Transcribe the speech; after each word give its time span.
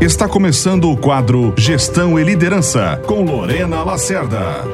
Está 0.00 0.26
começando 0.26 0.90
o 0.90 0.96
quadro 0.96 1.52
Gestão 1.58 2.18
e 2.18 2.24
Liderança 2.24 2.98
com 3.06 3.22
Lorena 3.22 3.84
Lacerda. 3.84 4.64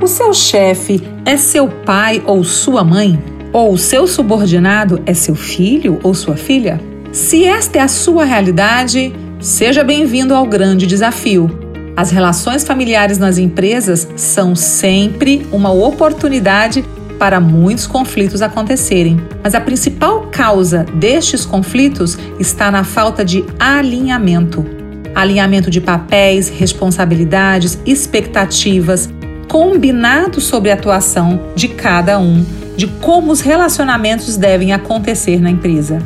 O 0.00 0.06
seu 0.06 0.32
chefe 0.32 1.02
é 1.24 1.36
seu 1.36 1.66
pai 1.66 2.22
ou 2.24 2.44
sua 2.44 2.84
mãe? 2.84 3.20
Ou 3.52 3.72
o 3.72 3.78
seu 3.78 4.06
subordinado 4.06 5.02
é 5.06 5.12
seu 5.12 5.34
filho 5.34 5.98
ou 6.04 6.14
sua 6.14 6.36
filha? 6.36 6.80
Se 7.10 7.44
esta 7.44 7.78
é 7.78 7.80
a 7.80 7.88
sua 7.88 8.24
realidade, 8.24 9.12
seja 9.40 9.82
bem-vindo 9.82 10.32
ao 10.32 10.46
grande 10.46 10.86
desafio. 10.86 11.50
As 11.96 12.12
relações 12.12 12.62
familiares 12.62 13.18
nas 13.18 13.38
empresas 13.38 14.06
são 14.14 14.54
sempre 14.54 15.44
uma 15.50 15.72
oportunidade 15.72 16.84
para 17.20 17.38
muitos 17.38 17.86
conflitos 17.86 18.40
acontecerem. 18.40 19.20
Mas 19.44 19.54
a 19.54 19.60
principal 19.60 20.28
causa 20.32 20.86
destes 20.94 21.44
conflitos 21.44 22.16
está 22.38 22.70
na 22.70 22.82
falta 22.82 23.22
de 23.22 23.44
alinhamento. 23.58 24.64
Alinhamento 25.14 25.70
de 25.70 25.82
papéis, 25.82 26.48
responsabilidades, 26.48 27.78
expectativas, 27.84 29.10
combinado 29.48 30.40
sobre 30.40 30.70
a 30.70 30.74
atuação 30.74 31.38
de 31.54 31.68
cada 31.68 32.18
um, 32.18 32.42
de 32.74 32.86
como 32.86 33.30
os 33.30 33.42
relacionamentos 33.42 34.38
devem 34.38 34.72
acontecer 34.72 35.42
na 35.42 35.50
empresa. 35.50 35.98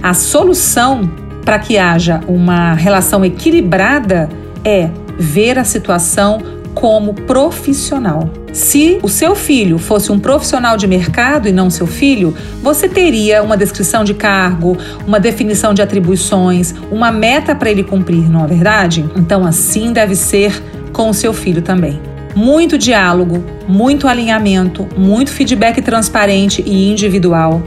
A 0.00 0.14
solução 0.14 1.10
para 1.44 1.58
que 1.58 1.76
haja 1.78 2.20
uma 2.28 2.74
relação 2.74 3.24
equilibrada 3.24 4.28
é 4.64 4.88
ver 5.18 5.58
a 5.58 5.64
situação 5.64 6.53
como 6.74 7.14
profissional. 7.14 8.28
Se 8.52 8.98
o 9.02 9.08
seu 9.08 9.34
filho 9.34 9.78
fosse 9.78 10.12
um 10.12 10.18
profissional 10.18 10.76
de 10.76 10.86
mercado 10.86 11.48
e 11.48 11.52
não 11.52 11.70
seu 11.70 11.86
filho, 11.86 12.36
você 12.62 12.88
teria 12.88 13.42
uma 13.42 13.56
descrição 13.56 14.04
de 14.04 14.14
cargo, 14.14 14.76
uma 15.06 15.18
definição 15.18 15.72
de 15.72 15.82
atribuições, 15.82 16.74
uma 16.90 17.10
meta 17.10 17.54
para 17.54 17.70
ele 17.70 17.82
cumprir, 17.82 18.28
não 18.28 18.44
é 18.44 18.46
verdade? 18.46 19.04
Então, 19.16 19.44
assim 19.46 19.92
deve 19.92 20.14
ser 20.14 20.62
com 20.92 21.08
o 21.08 21.14
seu 21.14 21.32
filho 21.32 21.62
também. 21.62 22.00
Muito 22.36 22.76
diálogo, 22.76 23.44
muito 23.68 24.08
alinhamento, 24.08 24.86
muito 24.96 25.30
feedback 25.30 25.80
transparente 25.80 26.62
e 26.66 26.90
individual. 26.90 27.62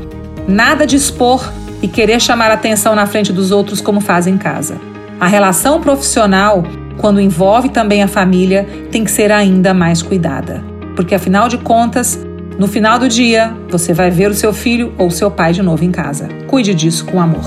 Nada 0.47 0.85
de 0.85 0.95
expor 0.95 1.51
e 1.81 1.87
querer 1.87 2.19
chamar 2.19 2.51
atenção 2.51 2.95
na 2.95 3.05
frente 3.05 3.31
dos 3.31 3.51
outros 3.51 3.81
como 3.81 4.01
faz 4.01 4.27
em 4.27 4.37
casa. 4.37 4.77
A 5.19 5.27
relação 5.27 5.81
profissional, 5.81 6.63
quando 6.97 7.21
envolve 7.21 7.69
também 7.69 8.03
a 8.03 8.07
família, 8.07 8.67
tem 8.91 9.03
que 9.03 9.11
ser 9.11 9.31
ainda 9.31 9.73
mais 9.73 10.01
cuidada 10.01 10.77
porque 10.97 11.13
afinal 11.13 11.47
de 11.47 11.59
contas, 11.59 12.19
no 12.57 12.67
final 12.67 12.97
do 12.97 13.07
dia, 13.07 13.53
você 13.69 13.93
vai 13.93 14.09
ver 14.09 14.31
o 14.31 14.33
seu 14.33 14.51
filho 14.51 14.91
ou 14.97 15.11
seu 15.11 15.29
pai 15.29 15.53
de 15.53 15.61
novo 15.61 15.85
em 15.85 15.91
casa. 15.91 16.27
Cuide 16.47 16.73
disso 16.73 17.05
com 17.05 17.21
amor. 17.21 17.45